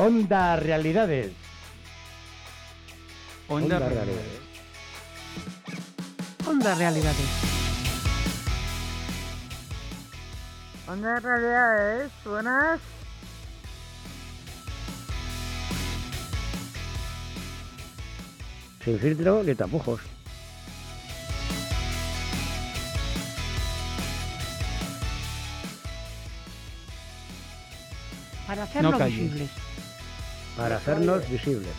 [0.00, 1.30] Onda Realidades.
[3.48, 4.40] Onda, Onda Realidades.
[6.48, 7.30] Onda Realidades.
[10.88, 12.80] Onda Realidades, buenas.
[18.82, 20.00] Sin filtro ni tapujos.
[28.46, 29.18] Para hacerlo calles.
[29.18, 29.69] visibles.
[30.60, 31.72] Para hacernos visibles.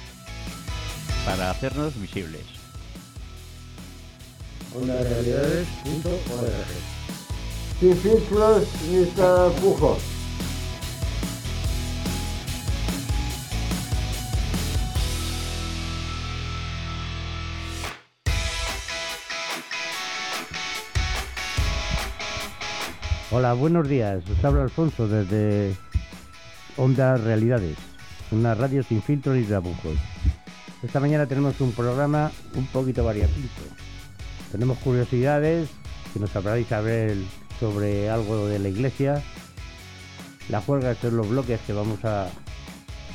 [1.23, 2.41] Para hacernos visibles.
[4.73, 6.49] OndaRealidades.org
[7.79, 9.99] Sin filtros ni tapujos.
[23.29, 24.23] Hola, buenos días.
[24.27, 25.77] Os habla Alfonso desde
[26.77, 27.77] Onda Realidades,
[28.31, 29.97] una radio sin filtro ni tapujos.
[30.83, 33.61] Esta mañana tenemos un programa un poquito variopinto.
[34.51, 35.69] Tenemos curiosidades
[36.13, 37.25] que nos hablará Isabel
[37.59, 39.21] sobre algo de la iglesia,
[40.49, 42.27] la juerga en los bloques que vamos a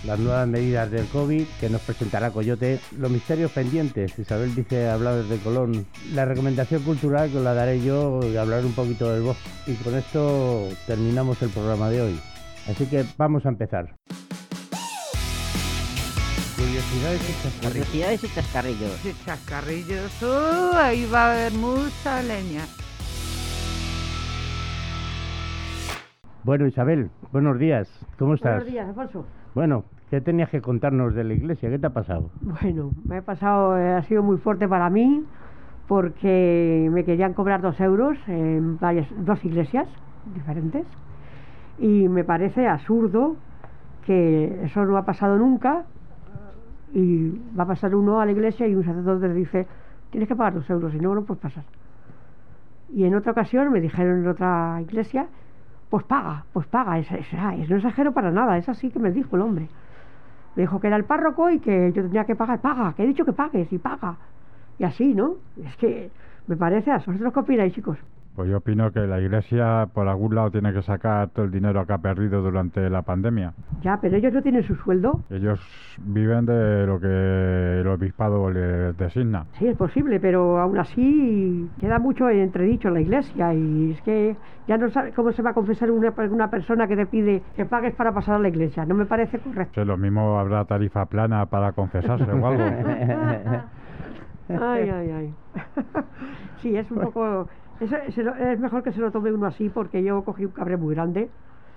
[0.04, 5.22] las nuevas medidas del COVID que nos presentará Coyote, los misterios pendientes, Isabel dice hablar
[5.22, 9.22] desde Colón, la recomendación cultural que os la daré yo y hablar un poquito del
[9.22, 9.48] bosque.
[9.66, 12.20] Y con esto terminamos el programa de hoy.
[12.68, 13.96] Así que vamos a empezar.
[16.66, 17.86] Curiosidades y chascarrillos.
[17.86, 18.90] Curiosidades y chascarrillos.
[18.90, 20.22] Sí, chascarrillos.
[20.22, 22.62] Uh, ahí va a haber mucha leña.
[26.42, 27.88] Bueno, Isabel, buenos días.
[28.18, 28.56] ¿Cómo estás?
[28.56, 29.24] Buenos días, Alfonso.
[29.54, 31.70] Bueno, ¿qué tenías que contarnos de la iglesia?
[31.70, 32.30] ¿Qué te ha pasado?
[32.40, 35.22] Bueno, me ha pasado, eh, ha sido muy fuerte para mí
[35.86, 39.86] porque me querían cobrar dos euros en varias, dos iglesias
[40.34, 40.84] diferentes
[41.78, 43.36] y me parece absurdo
[44.04, 45.84] que eso no ha pasado nunca
[46.94, 49.66] y va a pasar uno a la iglesia y un sacerdote le dice
[50.10, 51.64] tienes que pagar dos euros y no, no puedes pasar.
[52.92, 55.26] Y en otra ocasión me dijeron en otra iglesia
[55.90, 58.98] pues paga, pues paga, es, es- ah, es- no exagero para nada, es así que
[58.98, 59.68] me dijo el hombre.
[60.56, 63.06] Me dijo que era el párroco y que yo tenía que pagar, paga, que he
[63.06, 64.16] dicho que pagues y paga.
[64.78, 65.36] Y así, ¿no?
[65.64, 66.10] Es que
[66.46, 67.98] me parece, ¿a vosotros qué opináis, chicos?
[68.36, 71.86] Pues yo opino que la Iglesia por algún lado tiene que sacar todo el dinero
[71.86, 73.54] que ha perdido durante la pandemia.
[73.80, 75.22] Ya, pero ellos no tienen su sueldo.
[75.30, 75.58] Ellos
[76.00, 79.46] viven de lo que el obispado les designa.
[79.58, 84.36] Sí, es posible, pero aún así queda mucho entredicho en la iglesia y es que
[84.68, 87.64] ya no sabe cómo se va a confesar una, una persona que te pide que
[87.64, 88.84] pagues para pasar a la iglesia.
[88.84, 89.80] No me parece correcto.
[89.80, 92.64] Sé, lo mismo habrá tarifa plana para confesarse o algo.
[94.48, 95.34] Ay, ay, ay.
[96.58, 97.48] Sí, es un poco...
[97.80, 100.52] eso- se lo- es mejor que se lo tome uno así porque yo cogí un
[100.52, 101.28] cabré muy grande.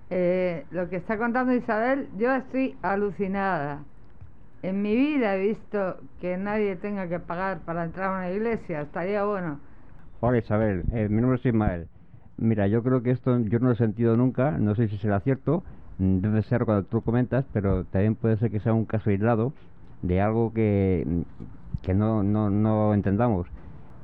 [0.10, 3.80] Eh, lo que está contando Isabel, yo estoy alucinada.
[4.62, 8.82] En mi vida he visto que nadie tenga que pagar para entrar a una iglesia.
[8.82, 9.60] Estaría bueno.
[10.22, 11.88] Hola Isabel, eh, mi nombre es Ismael.
[12.38, 15.20] Mira, yo creo que esto yo no lo he sentido nunca, no sé si será
[15.22, 15.64] cierto,
[15.98, 19.54] mm, debe ser cuando tú comentas, pero también puede ser que sea un caso aislado
[20.02, 21.22] de algo que, mm,
[21.82, 23.48] que no, no, no entendamos.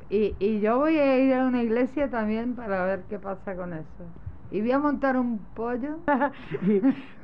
[0.09, 3.73] Y, y yo voy a ir a una iglesia también para ver qué pasa con
[3.73, 4.03] eso.
[4.51, 5.97] Y voy a montar un pollo.
[6.67, 6.79] Y,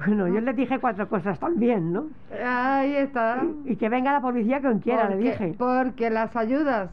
[0.06, 2.06] bueno, yo le dije cuatro cosas también, ¿no?
[2.44, 3.44] Ahí está.
[3.66, 5.54] Y que venga la policía quien quiera, le dije.
[5.58, 6.90] Porque las ayudas,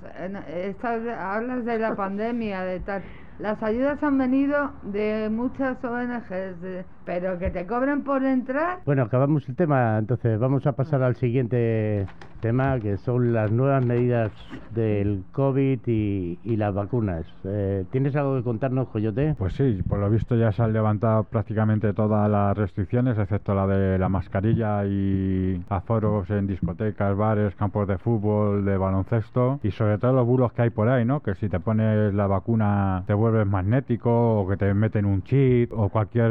[0.54, 3.02] estas, hablas de la pandemia, de tal.
[3.38, 8.80] Las ayudas han venido de muchas ONGs, de- pero que te cobren por entrar.
[8.84, 12.06] Bueno, acabamos el tema, entonces vamos a pasar al siguiente
[12.38, 14.32] tema, que son las nuevas medidas
[14.74, 17.26] del COVID y, y las vacunas.
[17.44, 19.34] Eh, ¿Tienes algo que contarnos, Coyote?
[19.38, 23.66] Pues sí, por lo visto ya se han levantado prácticamente todas las restricciones, excepto la
[23.66, 29.98] de la mascarilla y aforos en discotecas, bares, campos de fútbol, de baloncesto y sobre
[29.98, 31.20] todo los bulos que hay por ahí, ¿no?
[31.20, 35.72] Que si te pones la vacuna te vuelves magnético o que te meten un chip
[35.72, 36.30] o cualquier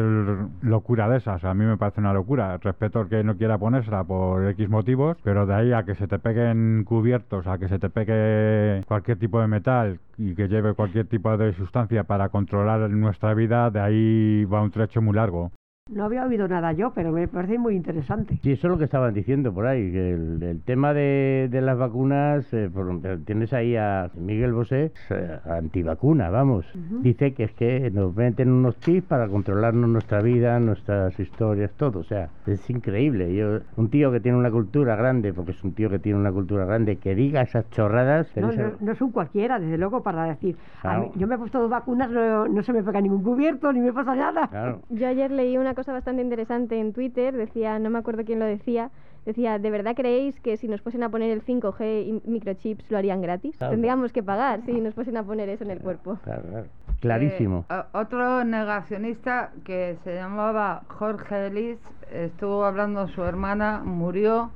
[0.62, 1.44] locura de esas.
[1.44, 2.58] A mí me parece una locura.
[2.58, 6.08] Respeto al que no quiera ponérsela por X motivos, pero de ahí a que se
[6.08, 10.74] te peguen cubiertos, a que se te pegue cualquier tipo de metal y que lleve
[10.74, 15.52] cualquier tipo de sustancia para controlar nuestra vida, de ahí va un trecho muy largo.
[15.90, 18.38] No había oído nada yo, pero me parece muy interesante.
[18.44, 21.62] Sí, eso es lo que estaban diciendo por ahí, que el, el tema de, de
[21.62, 22.88] las vacunas, eh, por-
[23.26, 26.66] tienes ahí a Miguel Bosé, eh, antivacuna, vamos.
[27.02, 32.00] Dice que es que nos meten unos chips para controlarnos nuestra vida, nuestras historias, todo.
[32.00, 33.34] O sea, es increíble.
[33.36, 36.32] Yo, un tío que tiene una cultura grande, porque es un tío que tiene una
[36.32, 38.28] cultura grande, que diga esas chorradas.
[38.36, 40.56] No, no, no es un cualquiera, desde luego, para decir.
[40.80, 41.02] a Claro.
[41.04, 43.80] mí- yo me he puesto dos vacunas, no, no se me pega ningún cubierto, ni
[43.82, 44.48] me pasa nada.
[44.48, 44.82] Claro.
[44.90, 48.46] Yo ayer leí una cosa bastante interesante en Twitter, decía, no me acuerdo quién lo
[48.46, 48.90] decía,
[49.28, 52.98] decía, ¿de verdad creéis que si nos fuesen a poner el 5G y microchips lo
[52.98, 53.56] harían gratis?
[53.58, 53.74] Claro.
[53.74, 56.18] Tendríamos que pagar si nos fuesen a poner eso en el cuerpo.
[56.24, 56.66] Claro, claro.
[57.00, 57.66] Clarísimo.
[57.70, 61.78] Eh, otro negacionista que se llamaba Jorge Elis
[62.12, 64.50] estuvo hablando su hermana, murió.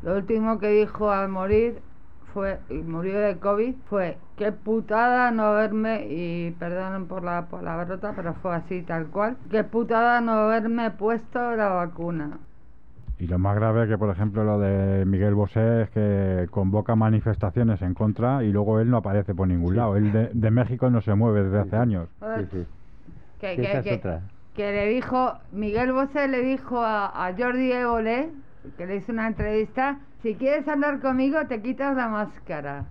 [0.00, 1.82] Lo último que dijo al morir
[2.34, 8.12] fue, y murió de COVID, fue qué putada no verme, y perdonen por la palabrota,
[8.14, 12.38] pero fue así tal cual, qué putada no haberme puesto la vacuna.
[13.20, 17.80] Y lo más grave que, por ejemplo, lo de Miguel Bosé es que convoca manifestaciones
[17.80, 19.76] en contra y luego él no aparece por ningún Sí.
[19.76, 19.96] lado.
[19.96, 22.08] Él de, de México no se mueve desde hace años.
[22.50, 22.66] Sí.
[23.40, 24.20] Que, Sí, que- esa es que- otra.
[24.54, 28.30] que le dijo, Miguel Bosé le dijo a, a Jordi Évole,
[28.76, 32.84] que le hizo una entrevista, si quieres hablar conmigo te quitas la máscara.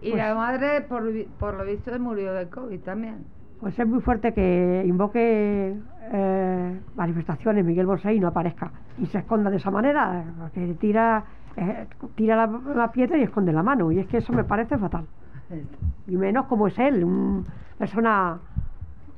[0.00, 1.02] Y Pues- la madre, por,
[1.38, 3.24] por lo visto, murió de COVID también.
[3.60, 5.74] Pues es muy fuerte que invoque
[6.12, 8.70] eh, manifestaciones Miguel Bosé y no aparezca.
[8.98, 11.24] Y se esconda de esa manera, porque tira,
[11.56, 13.90] eh, tira la, la piedra y esconde la mano.
[13.90, 15.06] Y es que eso me parece fatal.
[16.06, 17.44] Y menos como es él, una
[17.78, 18.38] persona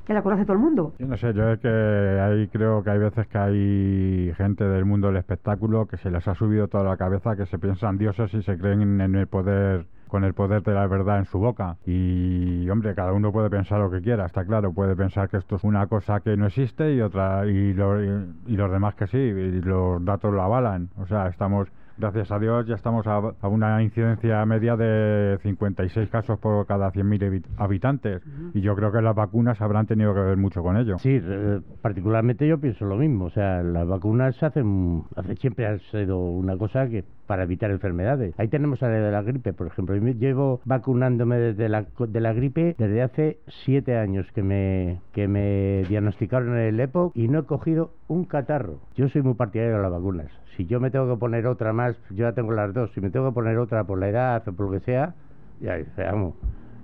[0.06, 0.94] que la conoce todo el mundo.
[0.99, 4.85] Yo no sé, yo es que ahí creo que hay veces que hay gente del
[4.85, 8.32] mundo del espectáculo que se les ha subido toda la cabeza, que se piensan dioses
[8.35, 11.76] y se creen en el poder con el poder de la verdad en su boca.
[11.85, 15.56] Y hombre, cada uno puede pensar lo que quiera, está claro, puede pensar que esto
[15.56, 19.09] es una cosa que no existe y otra y, lo- y- y los demás que
[19.09, 20.91] sí, y los datos lo avalan.
[20.97, 21.67] O sea, estamos
[21.99, 26.91] Gracias a Dios ya estamos a, a una incidencia media de 56 casos por cada
[26.93, 28.23] 100.000 habi- habitantes
[28.53, 30.99] y yo creo que las vacunas habrán tenido que ver mucho con ello.
[30.99, 33.25] Sí, eh, particularmente yo pienso lo mismo.
[33.27, 38.34] O sea, las vacunas hacen, hace, siempre ha sido una cosa que para evitar enfermedades.
[38.38, 39.96] Ahí tenemos la de la gripe, por ejemplo.
[39.96, 45.28] Yo llevo vacunándome desde la, de la gripe desde hace siete años que me, que
[45.28, 48.81] me diagnosticaron el EPOC y no he cogido un catarro.
[48.94, 50.31] Yo soy muy partidario de las vacunas.
[50.56, 52.90] Si yo me tengo que poner otra más, yo ya tengo las dos.
[52.94, 55.14] Si me tengo que poner otra por la edad o por lo que sea,
[55.61, 56.34] ya, vamos,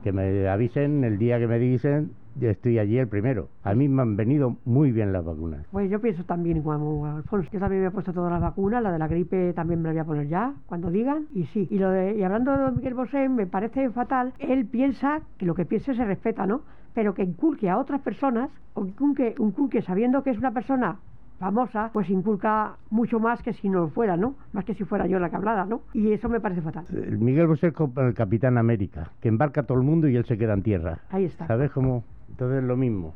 [0.03, 3.49] que me avisen el día que me dicen, yo estoy allí el primero.
[3.63, 5.67] A mí me han venido muy bien las vacunas.
[5.71, 7.49] Pues yo pienso también como Alfonso.
[7.53, 9.93] Yo también me he puesto todas las vacunas, la de la gripe también me la
[9.93, 11.69] voy a poner ya, cuando digan, y sí.
[11.71, 14.33] Y, lo de, y hablando de Miguel Bosé, me parece fatal.
[14.39, 16.63] Él piensa que lo que piense se respeta, ¿no?
[16.95, 20.99] Pero que inculque a otras personas, o que inculque, inculque sabiendo que es una persona
[21.43, 24.37] famosa, pues inculca mucho más que si no lo fuera, ¿no?
[24.53, 25.81] Más que si fuera yo la que hablara, ¿no?
[25.93, 26.85] Y eso me parece fatal.
[26.93, 30.15] El Miguel Bosé es como el Capitán América, que embarca a todo el mundo y
[30.15, 31.01] él se queda en tierra.
[31.11, 31.49] Ahí está.
[31.49, 32.05] ¿Sabes cómo?
[32.33, 33.15] Entonces lo mismo.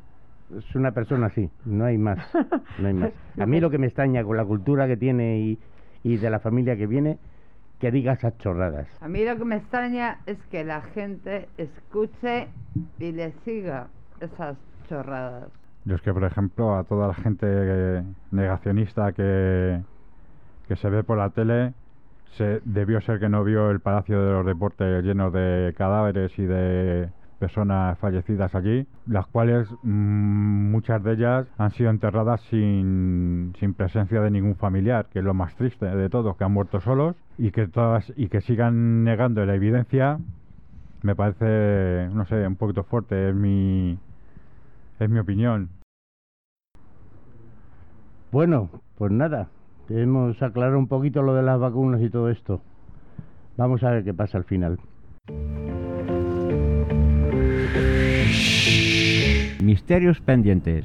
[0.57, 2.19] Es una persona así, no hay más.
[2.79, 3.11] No hay más.
[3.39, 5.59] A mí lo que me extraña con la cultura que tiene y,
[6.05, 7.19] y de la familia que viene,
[7.81, 8.87] que diga esas chorradas.
[9.01, 12.49] A mí lo que me extraña es que la gente escuche
[12.99, 13.89] y le siga
[14.21, 14.57] esas
[14.89, 15.49] chorradas.
[15.85, 19.81] Yo es que, por ejemplo, a toda la gente negacionista que,
[20.69, 21.75] que se ve por la tele,
[22.37, 26.45] se, debió ser que no vio el Palacio de los Deportes lleno de cadáveres y
[26.45, 33.75] de personas fallecidas allí, las cuales mm, muchas de ellas han sido enterradas sin, sin
[33.75, 37.17] presencia de ningún familiar, que es lo más triste de todo, que han muerto solos
[37.39, 40.19] y que todas y que sigan negando la evidencia,
[41.03, 43.99] me parece, no sé, un poquito fuerte, es mi
[44.99, 45.69] es mi opinión.
[48.33, 49.49] Bueno, pues nada,
[49.89, 52.61] hemos aclarado un poquito lo de las vacunas y todo esto.
[53.57, 54.79] Vamos a ver qué pasa al final.
[59.87, 60.85] Misterios pendientes.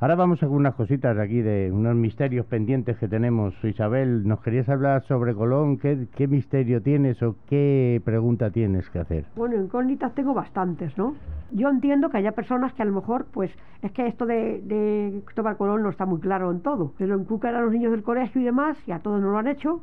[0.00, 3.52] Ahora vamos a con unas cositas de aquí, de unos misterios pendientes que tenemos.
[3.62, 5.76] Isabel, ¿nos querías hablar sobre Colón?
[5.76, 9.26] ¿Qué, qué misterio tienes o qué pregunta tienes que hacer?
[9.36, 11.16] Bueno, incógnitas tengo bastantes, ¿no?
[11.50, 13.50] Yo entiendo que haya personas que a lo mejor, pues,
[13.82, 16.94] es que esto de, de Cristóbal Colón no está muy claro en todo.
[16.96, 19.36] Se lo inculcan a los niños del colegio y demás, y a todos no lo
[19.36, 19.82] han hecho,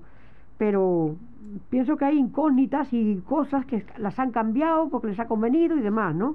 [0.58, 1.16] pero
[1.70, 5.82] pienso que hay incógnitas y cosas que las han cambiado porque les ha convenido y
[5.82, 6.34] demás, ¿no?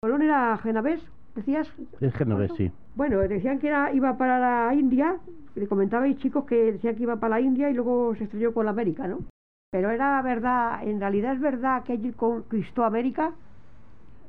[0.00, 1.00] Colón era genovés,
[1.34, 1.68] decías.
[2.00, 2.70] Es genovés, sí.
[2.94, 5.16] Bueno, decían que era, iba para la India,
[5.56, 8.64] le comentabais chicos que decían que iba para la India y luego se estrelló con
[8.64, 9.24] la América, ¿no?
[9.72, 13.32] Pero era verdad, en realidad es verdad que él conquistó América,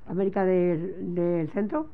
[0.08, 1.86] América del, del centro,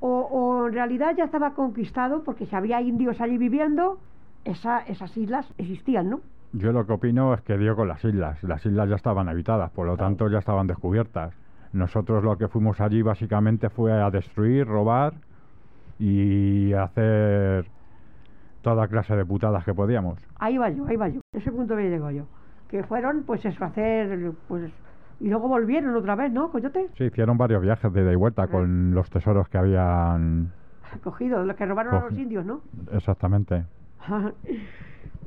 [0.00, 3.98] o, o en realidad ya estaba conquistado porque si había indios allí viviendo,
[4.44, 6.20] esa, esas islas existían, ¿no?
[6.52, 8.42] Yo lo que opino es que dio con las islas.
[8.42, 11.34] Las islas ya estaban habitadas, por lo tanto ya estaban descubiertas.
[11.76, 15.12] Nosotros lo que fuimos allí básicamente fue a destruir, robar
[15.98, 17.66] y hacer
[18.62, 20.18] toda clase de putadas que podíamos.
[20.38, 22.24] Ahí va yo, ahí va yo, ese punto me llego yo.
[22.68, 24.72] Que fueron, pues eso, a hacer, pues,
[25.20, 26.88] y luego volvieron otra vez, ¿no, Coyote?
[26.96, 30.52] Sí, hicieron varios viajes de ida y vuelta con los tesoros que habían
[31.02, 32.62] Cogido, los que robaron a los indios, ¿no?
[32.92, 33.64] Exactamente.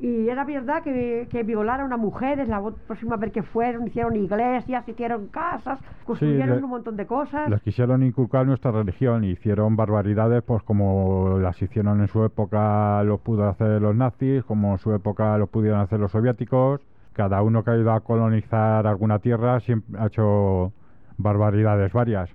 [0.01, 3.87] y era verdad que, que violaron a una mujer, es la próxima vez que fueron,
[3.87, 7.49] hicieron iglesias, hicieron casas, construyeron le- un montón de cosas.
[7.49, 13.03] Les quisieron inculcar nuestra religión y hicieron barbaridades, pues como las hicieron en su época,
[13.03, 16.81] los pudo hacer los nazis, como en su época los pudieron hacer los soviéticos.
[17.13, 20.71] Cada uno que ha ido a colonizar alguna tierra siempre ha hecho
[21.17, 22.29] barbaridades varias.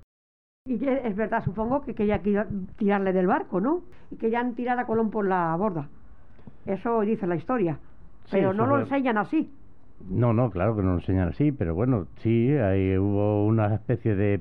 [0.67, 3.83] Y es verdad, supongo que querían quira- tirarle del barco, ¿no?
[4.11, 5.89] Y querían tirar a Colón por la borda.
[6.67, 7.79] Eso dice la historia.
[8.25, 9.51] Sí, Pero no lo enseñan así.
[10.09, 14.15] No, no, claro que no lo enseñan así, pero bueno, sí, ahí hubo una especie
[14.15, 14.41] de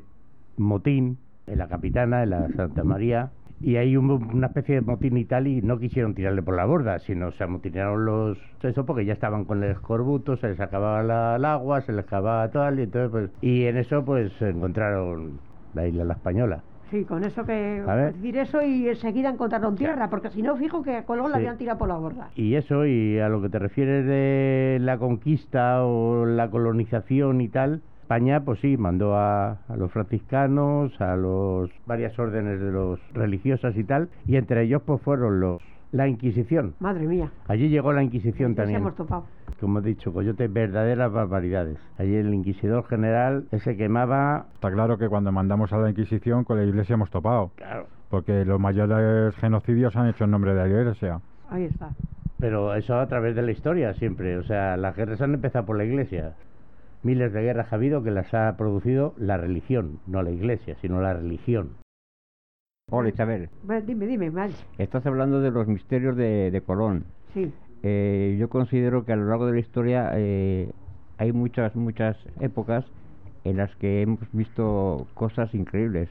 [0.58, 5.16] motín en la Capitana, en la Santa María, y ahí hubo una especie de motín
[5.18, 8.38] y tal, y no quisieron tirarle por la borda, sino se amotinaron los...
[8.62, 12.06] Eso porque ya estaban con el escorbuto, se les acababa la- el agua, se les
[12.06, 13.32] acababa tal, y entonces pues...
[13.42, 15.40] Y en eso pues encontraron
[15.74, 16.64] la isla La Española.
[16.94, 17.82] Sí, con eso que...
[17.88, 18.14] Ver.
[18.14, 21.42] Decir eso y enseguida encontraron tierra, porque si no, fijo que a Colón la Sí.
[21.42, 22.30] habían tirado por la borda.
[22.36, 27.48] Y eso, y a lo que te refieres de la conquista o la colonización y
[27.48, 33.00] tal, España, pues sí, mandó a, a los franciscanos, a los varias órdenes de los
[33.16, 36.74] religiosas y tal, y entre ellos pues fueron los la Inquisición.
[36.80, 37.32] Madre mía.
[37.48, 38.82] Allí llegó la Inquisición también.
[38.82, 39.26] hemos topado.
[39.64, 41.78] Como he dicho, coyote, verdaderas barbaridades.
[41.98, 46.58] Allí el inquisidor general ese quemaba, Está claro que cuando mandamos a la Inquisición con
[46.58, 50.60] la Iglesia hemos topado, claro, porque los mayores genocidios se han hecho en nombre de
[50.60, 51.22] la Iglesia.
[51.50, 51.92] Ahí está.
[52.40, 54.38] Pero eso a través de la historia siempre.
[54.38, 56.34] O sea, las guerras han empezado por la iglesia.
[57.02, 61.00] Miles de guerras ha habido que las ha producido la religión, no la iglesia, sino
[61.00, 61.70] la religión.
[62.92, 63.50] Hola Isabel,
[63.86, 64.52] Dime, dime, mal.
[64.78, 67.06] estás hablando de los misterios de, de Colón.
[67.34, 67.54] Sí.
[67.84, 70.72] Eh, yo considero que a lo largo de la historia eh,
[71.18, 72.86] hay muchas, muchas épocas
[73.44, 76.10] en las que hemos visto cosas increíbles,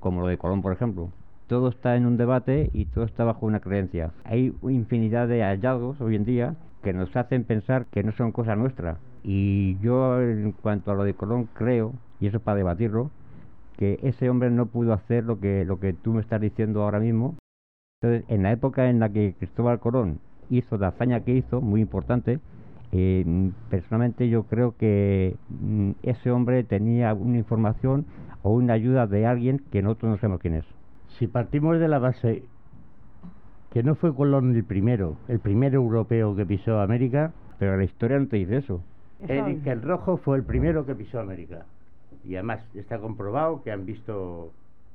[0.00, 1.10] como lo de Colón, por ejemplo.
[1.46, 4.12] Todo está en un debate y todo está bajo una creencia.
[4.24, 8.54] Hay infinidad de hallazgos hoy en día que nos hacen pensar que no son cosa
[8.54, 8.98] nuestra.
[9.22, 13.10] Y yo, en cuanto a lo de Colón, creo, y eso para debatirlo,
[13.78, 17.00] que ese hombre no pudo hacer lo que, lo que tú me estás diciendo ahora
[17.00, 17.36] mismo,
[18.02, 20.20] entonces, en la época en la que Cristóbal Colón
[20.50, 22.40] hizo la hazaña que hizo, muy importante,
[22.92, 28.06] eh, personalmente yo creo que mm, ese hombre tenía una información
[28.42, 30.64] o una ayuda de alguien que nosotros no sabemos quién es.
[31.18, 32.44] Si partimos de la base
[33.72, 38.18] que no fue Colón el primero, el primer europeo que pisó América, Pero la historia
[38.18, 38.82] no te dice eso.
[39.26, 41.66] Que el rojo fue el primero que pisó América.
[42.24, 44.52] Y además está comprobado que han visto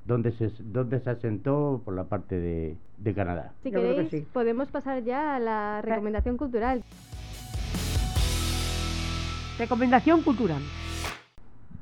[0.10, 3.54] dónde se, dónde se asentó por la parte de, de Canadá.
[3.63, 4.28] Si Yo creo que queréis, sí.
[4.34, 6.84] podemos pasar ya a la recomendación cultural.
[9.58, 10.62] Recomendación cultural.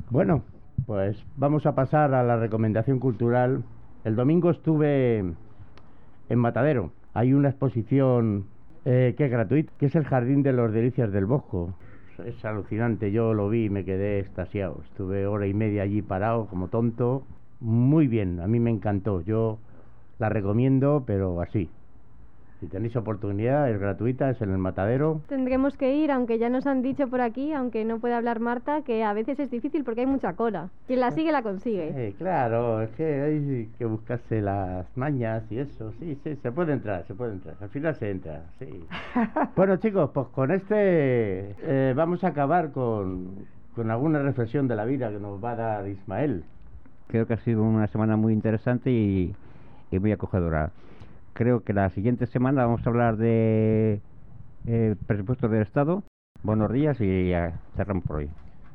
[0.10, 0.44] Bueno,
[0.86, 3.64] pues vamos a pasar a la recomendación cultural.
[4.04, 6.92] El domingo estuve en Matadero.
[7.14, 8.46] Hay una exposición
[8.86, 11.74] eh, que es gratuita, que es el Jardín de los Delicias del Bosco.
[12.26, 14.82] Es alucinante, yo lo vi y me quedé extasiado.
[14.86, 17.24] Estuve hora y media allí parado como tonto.
[17.60, 19.22] Muy bien, a mí me encantó.
[19.22, 19.58] Yo
[20.20, 21.70] la recomiendo, pero así.
[22.60, 25.22] Si tenéis oportunidad, es gratuita, es en el Matadero.
[25.28, 28.82] Tendremos que ir, aunque ya nos han dicho por aquí, aunque no puede hablar Marta,
[28.82, 30.70] que a veces es difícil porque hay mucha cola.
[30.88, 31.94] Quien la sigue la consigue.
[31.96, 35.92] Eh, claro, es que hay que buscarse las mañas y eso.
[36.00, 37.58] Sí, sí, se puede entrar, se puede entrar.
[37.62, 38.68] Al final se entra, sí.
[39.56, 43.46] bueno, chicos, pues con este eh, vamos a acabar con,
[43.76, 46.44] con alguna reflexión de la vida que nos va a dar Ismael.
[47.08, 49.34] Creo que ha sido una semana muy interesante y,
[49.92, 50.72] muy acogedora.
[51.34, 54.02] Creo que la siguiente semana vamos a hablar de
[54.66, 56.04] eh, presupuestos del Estado.
[56.44, 58.30] Buenos días y ya cerramos por hoy.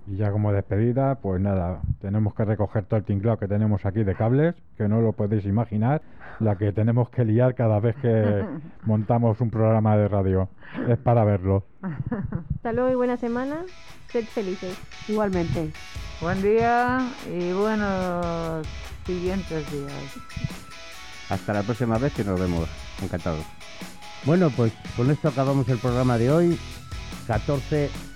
[0.07, 4.03] Y ya como despedida, pues nada, tenemos que recoger todo el tinglado que tenemos aquí
[4.03, 6.03] de cables, que no lo podéis imaginar,
[6.41, 8.45] la que tenemos que liar cada vez que
[8.85, 10.49] montamos un programa de radio.
[10.89, 11.65] Es para verlo.
[12.55, 13.59] Hasta luego y buena semana.
[14.09, 14.77] Sed felices.
[15.09, 15.71] Igualmente.
[16.21, 18.67] Buen día y buenos
[19.07, 20.17] siguientes días.
[21.31, 22.69] Hasta la próxima vez que nos vemos.
[23.03, 23.45] Encantados.
[24.25, 26.59] Bueno, pues con esto acabamos el programa de hoy,
[27.27, 28.12] 14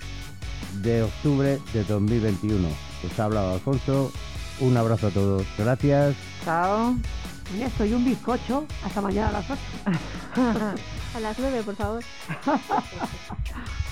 [0.81, 2.67] de octubre de 2021.
[3.05, 4.11] Os ha hablado Alfonso.
[4.59, 5.45] Un abrazo a todos.
[5.57, 6.15] Gracias.
[6.43, 6.95] Chao.
[7.49, 8.65] Con esto y un bizcocho.
[8.83, 9.61] Hasta mañana a las 8.
[11.15, 12.03] A las nueve, por favor.